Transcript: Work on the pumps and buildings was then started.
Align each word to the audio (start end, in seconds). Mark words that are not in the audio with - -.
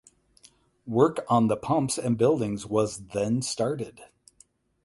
Work 0.87 1.23
on 1.29 1.45
the 1.47 1.55
pumps 1.55 1.99
and 1.99 2.17
buildings 2.17 2.65
was 2.65 3.09
then 3.09 3.43
started. 3.43 4.01